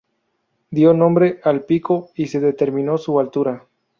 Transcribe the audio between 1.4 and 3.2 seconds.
al pico y se determinó su